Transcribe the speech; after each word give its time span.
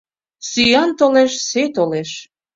Сӱан 0.49 0.89
толеш, 0.99 1.31
сӧй 1.47 1.67
толеш 1.75 2.09